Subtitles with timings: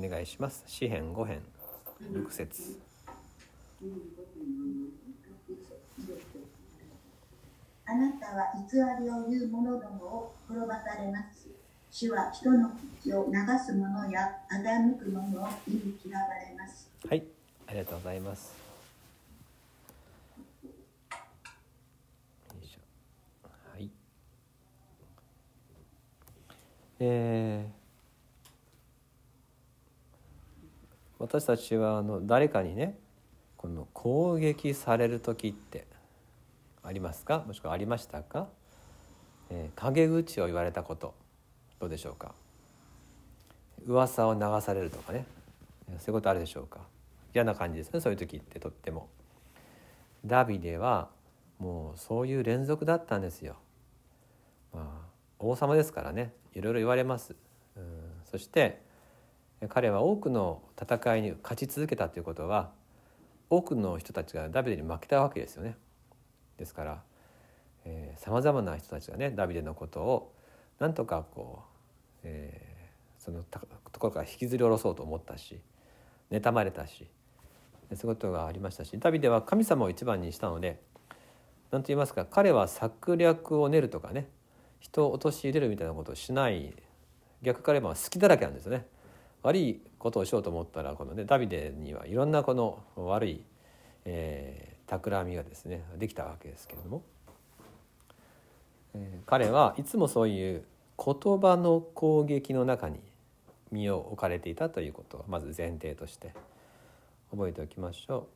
[0.00, 0.64] お願いします。
[0.66, 1.42] 詩編5編
[2.10, 2.80] 6節。
[7.84, 11.48] あなたは偽りを言う者どもを滅ばされます。
[11.90, 12.70] 主は人の
[13.02, 16.88] 口を流す者や欺く者を意に嫌われます。
[17.06, 17.24] はい
[17.66, 18.70] ありがとうございます。
[27.02, 27.49] えー
[31.32, 32.98] 私たちはあの誰かにね
[33.56, 35.86] この攻撃される時って
[36.82, 37.44] ありますか？
[37.46, 38.48] もしくはありましたか、
[39.48, 41.14] えー陰口を言われたこと
[41.78, 42.34] どうでしょうか？
[43.86, 45.24] 噂を流されるとかね。
[45.86, 46.80] そういうことあるでしょうか？
[47.32, 49.08] 嫌な感じですねそういう時ってとっても。
[50.26, 51.10] ダビデは
[51.60, 53.54] もうそういう連続だったんですよ。
[54.74, 55.06] まあ
[55.38, 56.32] 王様ですからね。
[56.54, 57.36] いろいろ言われます。
[57.76, 57.84] うん
[58.24, 58.82] そして
[59.68, 62.70] 彼は多くの戦いに勝ち続けたということは
[63.50, 65.76] 多くの人たちがダビデに負けたわけですよね
[66.56, 67.02] ですから
[68.16, 70.32] さまざまな人たちがねダビデのことを
[70.78, 72.70] なんとかこう、えー
[73.20, 73.60] そのと
[74.00, 75.60] ころから引きずり下ろそうと思ったし
[76.32, 77.06] 妬まれたし
[77.94, 80.80] そういうことがありましたしダビデは神様を一番にしたので
[81.70, 84.28] 何と言いますか彼は策略を練るとかね
[84.78, 86.74] 人を陥れるみたいなことをしない
[87.42, 88.86] 逆から言えば好きだらけなんですよね。
[89.42, 93.44] 悪いことをしようと思ったらこのねダビデにはいろんなこの悪い、
[94.04, 97.02] えー、企みがですねできたわけですけれども、
[98.94, 100.64] えー彼はいつもそういう
[100.98, 103.00] 言葉の攻撃の中に
[103.70, 106.34] 身を置かれていたということをまず前提として
[107.30, 108.26] 覚えておきましょ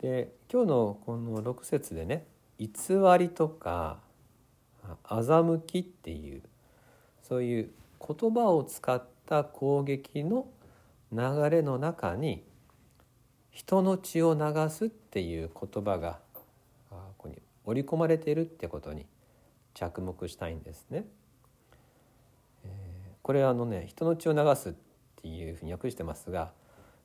[0.00, 0.02] う。
[0.02, 2.26] で今日のこの6節でね
[2.58, 2.68] 偽
[3.18, 3.98] りとか
[5.04, 6.42] 欺きっていう
[7.22, 10.46] そういう言葉を使った攻撃の
[11.12, 12.44] 流れの中に
[13.50, 16.18] 人の血を流すっていう言葉が
[16.90, 19.06] ここに織り込まれているってことに
[19.74, 21.06] 着目したいんですね。
[23.22, 24.72] これあのね人の血を流すっ
[25.16, 26.52] ていうふうに訳してますが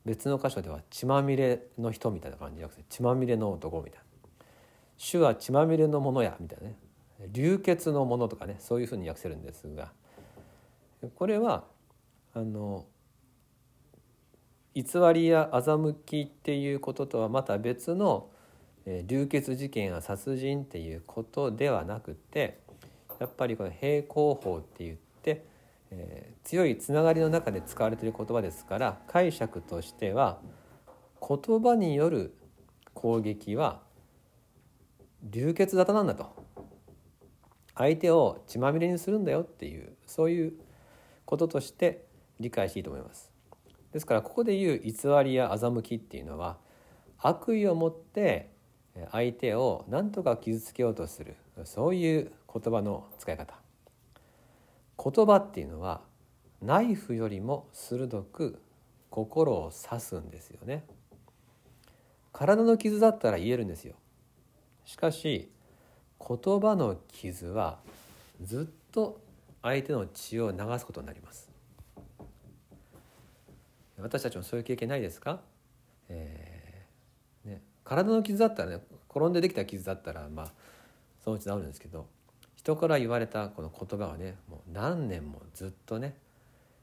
[0.06, 4.06] 別の箇所では血まみれの人みたいな感じで訳して血まみれの男みたいな
[4.98, 6.78] 「主は血まみれのものや」みたいなね
[7.32, 9.92] 流血のものとかねそういうふうに訳せるんですが
[11.10, 11.66] これは
[12.34, 12.86] あの
[14.74, 18.30] 偽りや欺きっていうこととはまた別の、
[18.86, 22.60] え流血事件や殺人っていうことではなくて
[23.20, 25.46] やっぱりこの平行法って言って、
[25.92, 30.40] えー強いつながりの中で使われている言葉ですから解釈としては
[31.22, 32.36] 言葉による
[32.94, 33.82] 攻撃は
[35.24, 36.42] 流血沙汰なんだと。
[37.76, 40.54] 相手を血まみれにするんだよっていうそういう
[41.32, 42.04] こととして
[42.42, 43.32] 理解していいと思います。
[43.94, 44.92] ですからここで言う偽
[45.24, 46.58] りや欺きっていうのは
[47.20, 48.52] 悪意を持って
[49.12, 53.56] 相手を何とか傷つけようとするそういう言葉の使い方。
[55.02, 56.02] 言葉っていうのは
[56.62, 58.62] ナイフよりも鋭く
[59.10, 60.84] 心を刺すんですよね。
[62.34, 63.96] 体の傷だったら言えるんですよ。
[64.84, 65.50] しかし
[66.20, 67.80] 言葉の傷は
[68.42, 69.22] ずっと
[69.62, 71.50] 相手の血を流すことになります
[74.00, 75.42] 私たちもそういう経験ないですか、
[76.10, 80.52] えーね、体の傷だったらね転んでできた傷だったらまあ
[81.24, 82.08] そのうち治るんですけど
[82.56, 86.16] 人から言われたこの言葉はねもう何年もずっとね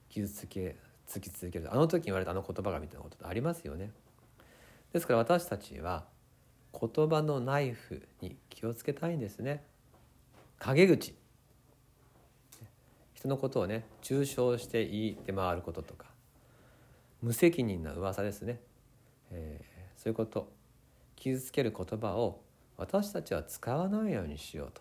[0.08, 3.90] 傷つけつき続けるあの時言われたあの言葉がみたいなことってありますよね。
[4.92, 6.04] ですから私たちは
[6.78, 9.64] 言葉のナイフに気をつけたいんですね。
[10.58, 11.14] 陰口
[13.18, 16.06] 人のことをね中傷して言って回ることとか
[17.20, 18.60] 無責任な噂ですね、
[19.32, 20.48] えーそういうこと。
[21.16, 22.40] 傷つける言葉を
[22.76, 24.80] 私たちは使わないようにしようと。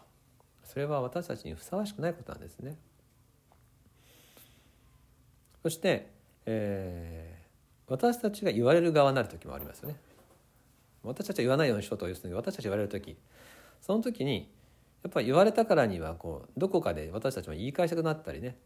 [0.64, 2.78] それは私たちにふさわしくないことなんですね。
[5.64, 6.12] そして、
[6.46, 7.48] えー
[7.90, 9.96] 私たちが言われる側になる時もありますよね。
[11.04, 13.18] 私たちは言わないようにしようという人に私たちが言われる時
[13.82, 14.52] その時に
[15.08, 18.58] やっぱり言われたからにはこうどこかで私たちも言い返したくなったりね、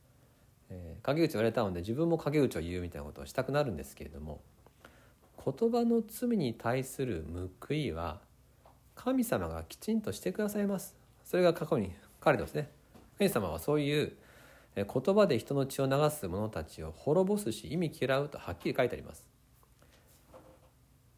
[0.71, 4.41] えー陰口言われたので自分も陰口を言うみたいなことをしたくなるんですけれども
[5.43, 7.25] 言葉の罪に対する
[7.59, 8.21] 報いは
[8.95, 10.95] 神様がきちんとしてくださいます。
[11.23, 12.69] それが過去に書かれてますね。
[13.17, 14.13] 神様はそういう
[14.75, 19.27] え言葉で人の血を流す者たちを滅ぼすし意味嫌うとはっきり書いてあります。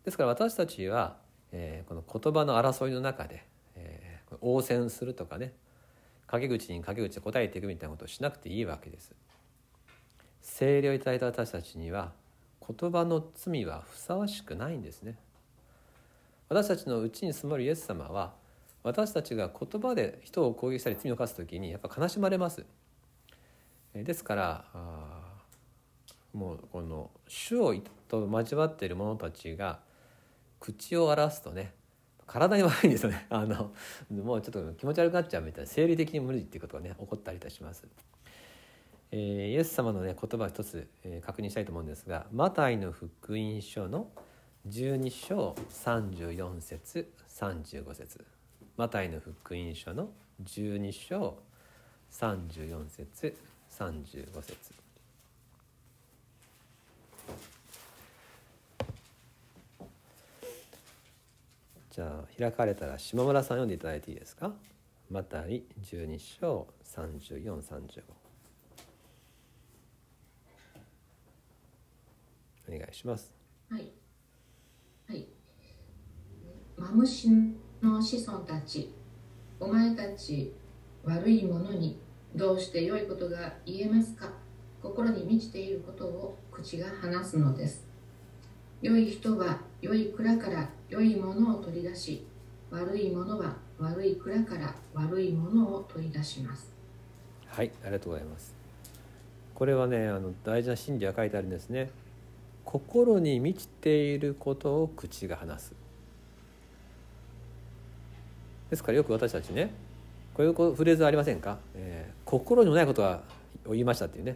[0.03, 1.17] ですから私たちは、
[1.51, 3.45] えーこの言葉の争いの中で、
[4.44, 5.54] 応戦するとかね。
[6.28, 9.13] 陰口に陰口で答えていくみたいなことをしなくていいわけです。
[10.42, 12.12] 聖霊をいただいた私たちには
[12.68, 15.18] 言葉の罪はふさわしくないんですね。
[16.50, 18.34] 私たちのうちに住まるイエス様は
[18.84, 22.66] 私たちが言葉で人を攻撃したり罪を犯す時にやっぱ悲しまれます。
[23.94, 24.66] ですから
[26.34, 27.75] もうこの主を
[28.07, 29.80] と交わっている者たちが
[30.60, 31.74] 口を荒らすとね
[32.33, 33.25] 体に悪いんですよね。
[33.30, 33.71] あの
[34.09, 37.88] もうちょっと気持ち悪くなっちゃうみたいな生理的に無理っていうことがね起こったりいたします。
[39.12, 44.09] えー、イエス様のね言葉を一つ、えー、確認したいと思うんですがマタイの福音書の
[44.68, 48.25] 12章34節35節。
[48.77, 50.09] マタイの福音書の
[50.44, 51.38] 12章
[52.09, 53.38] 34節
[53.69, 54.82] 35節。
[61.94, 64.51] じゃあ開かれたら島村さん読んでいただいていいですか？
[65.12, 68.01] マタイ12章3435
[72.68, 73.31] お願いします。
[73.69, 73.92] はい。
[75.07, 75.28] はい。
[76.78, 77.30] マムシ
[77.84, 78.92] の子孫たち
[79.60, 80.51] お前たち
[81.04, 82.00] 悪いものに
[82.36, 84.31] どうして良いことが言えますか？
[84.81, 87.86] 心に満ちていることを口が話すのです。
[88.83, 92.27] 良い人は良い蔵から良いものを取り出し
[92.69, 96.69] 悪いものは悪い蔵から悪いものを取り出します。
[97.47, 98.53] はいありがとうございます。
[99.56, 101.91] これはねあの大事な真理が書いてあるんですね。
[102.65, 105.74] 心に満ちていることを口が話す。
[108.69, 109.74] ですからよく私たちね
[110.33, 113.21] こういうフレーズありませんか、えー、心にもないことは
[113.65, 114.35] 言いましたっていうね。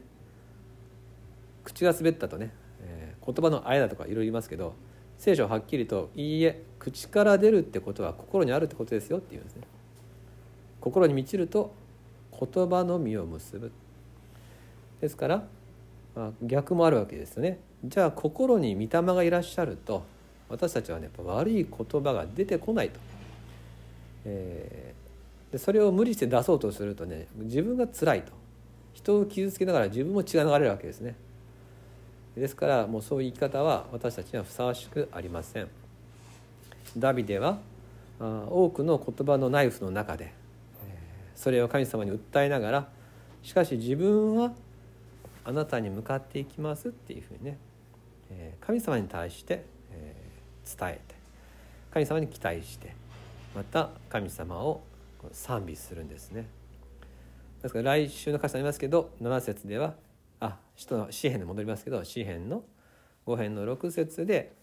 [1.66, 2.54] 口が滑ったとね。
[3.28, 4.74] 言葉のあやだとかいろいろ言いますけど
[5.18, 9.64] 聖書ははっきりと「いいえ口から出るってことは心にあるってことですよ」って言うんですね。
[10.80, 11.74] 心に満ちると
[12.32, 13.72] 言葉の実を結ぶ
[15.02, 15.44] ですから、
[16.16, 17.60] まあ、逆もあるわけですよね。
[17.84, 20.04] じゃあ心に御霊がいらっしゃると
[20.50, 23.00] 私たちはねやっぱ悪い言葉が出てこないと。
[24.26, 28.32] えー、でそれを無理して出そうとするとね自分が辛いと
[28.94, 31.16] 人を傷つけながら自分も血が流れるわけですね。
[32.40, 35.68] ですからもうそういう生き方は私たちにはふさわしくありません。
[36.96, 37.58] ダビデは
[38.20, 40.34] 多くの言葉のナイフの中で
[41.36, 42.88] それを神様に訴えながら
[43.44, 44.54] しかし自分は
[45.46, 47.58] あなたに向かっていきますっていうふうにね
[48.62, 49.66] 神様に対して
[50.66, 51.16] 伝えて
[51.92, 52.96] 神様に期待して
[53.56, 54.82] また神様を
[55.32, 56.48] 賛美するんですね。
[57.62, 59.94] ですから来週の歌詞になりますけど7節では
[60.78, 62.64] あ人の詩篇に戻りますけど詩篇の
[63.26, 64.54] 5編の6節で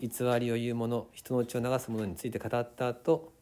[0.00, 0.08] 偽
[0.38, 3.32] りを言う者人の血を流す者について語った後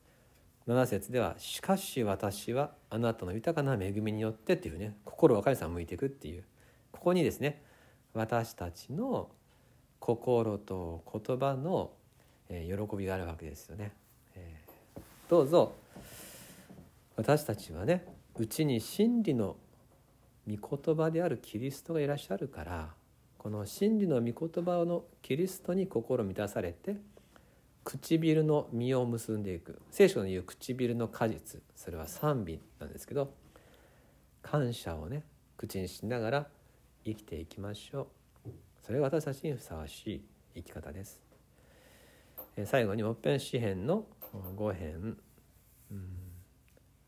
[0.66, 6.44] 7節では「しかし私はあなたの豊かな恵みによって」っていうね心を神様向いていくっていう
[6.90, 7.62] ここにですね
[8.14, 9.28] 私たちの
[10.00, 11.92] 心と言葉の
[12.48, 13.92] 喜びがあるわけですよね。
[15.28, 15.72] どうぞ
[17.16, 18.06] 私たちはね
[18.36, 19.56] うちに真理の
[20.48, 22.94] 御言葉であるキリストがいらっしゃるから
[23.38, 26.96] この真理の御言葉のキリストに心満たされて
[27.84, 29.80] 唇の実を結んでいく。
[29.90, 33.34] 聖書の言う唇の果実それは賛美なんですけど
[34.42, 35.22] 感謝をね
[35.56, 36.46] 口にしながら
[37.04, 38.08] 生きていきましょ
[38.46, 38.50] う。
[38.82, 40.24] それが私たちにふさわしい
[40.56, 41.20] 生き方です。
[42.64, 45.18] 最後にもっぺん詩篇の5編、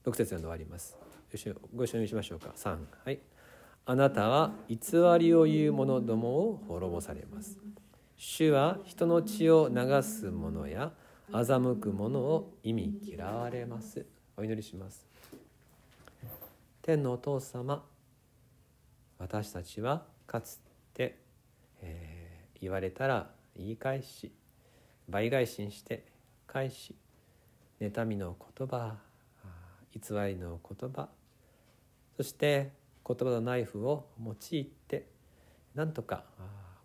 [0.04, 0.96] 6節読んで終わります。
[1.74, 3.18] ご一緒にしましょうか3はい
[3.84, 4.78] あなたは偽
[5.18, 7.58] りを言う者どもを滅ぼされます
[8.16, 10.92] 主は人の血を流す者や
[11.30, 15.06] 欺く者を意味嫌われますお祈りします
[16.82, 17.84] 天のお父様
[19.18, 20.60] 私たちはかつ
[20.94, 21.18] て、
[21.82, 24.32] えー、言われたら言い返し
[25.08, 26.06] 倍返しにして
[26.46, 26.94] 返し
[27.80, 28.96] 妬みの言葉
[29.92, 31.08] 偽りの言葉
[32.16, 32.72] そして
[33.06, 35.06] 言葉のナイフを用いて
[35.74, 36.24] なんとか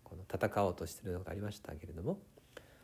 [0.04, 2.18] この戦おうとしているのがありましたけれども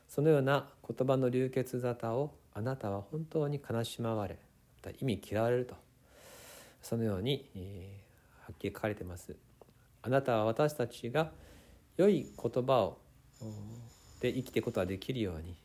[0.08, 4.38] そのような言葉の流血沙汰をあなたは本当に悲しまわれ
[4.82, 5.76] また意味嫌われると
[6.82, 8.00] そのように、え、
[8.42, 9.34] はっきり書かれています。
[10.00, 11.32] あなたは私たちが
[11.96, 12.98] 良い言葉を
[14.20, 15.56] で生きていくことができるように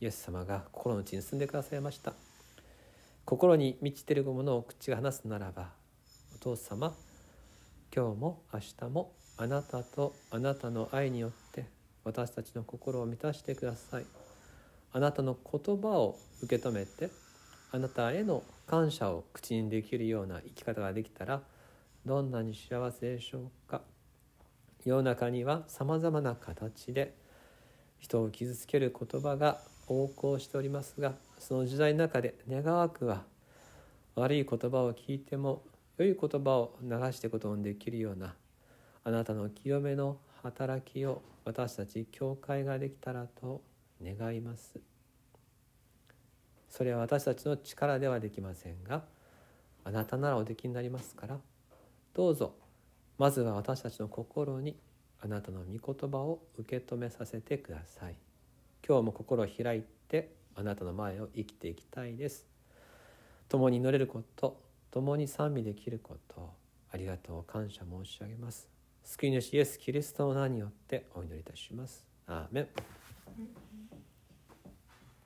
[0.00, 2.12] イエス様が心の内に住んでくださいました。
[3.24, 5.70] 心に満ちているものを口が話すならば
[6.46, 6.94] 父様
[7.92, 11.64] 今日も明日もあなたとあなたの愛によって
[12.04, 14.04] 私たちの心を満たしてください。
[14.92, 17.10] あなたの言葉を受け止めて
[17.72, 21.40] あなたへの感謝を口にできるような生き方ができたら
[22.04, 23.80] どんなに幸せでしょうか。
[24.84, 27.12] 世の中にはさまざまな形で
[27.98, 33.24] 人を傷つける言葉が横行しておりますがその時代の中で願わくは
[34.14, 35.64] 悪い言葉を聞いても
[35.98, 38.34] 良い言葉を流していくことのできるような
[39.04, 43.62] あなたの清めの働きを私たち教会ができたらと
[44.04, 44.78] 願います。
[46.68, 49.04] それは私たちの力ではできませんが
[49.84, 51.38] あなたならおできになりますから。
[52.12, 52.54] どうぞ
[53.18, 54.76] まずは私たちの心に
[55.20, 58.16] あなたの御言葉を受け止めさせてください。
[58.86, 62.46] 今日も心を開いてあなたの前を生きていきたいです。
[63.48, 64.65] 共に祈れること
[64.96, 66.54] 共に賛美できること
[66.90, 68.66] ありがとう感謝申し上げます
[69.04, 72.04] 救い主イエス・キリストの名によってお祈りいたします。
[72.26, 72.68] アーメン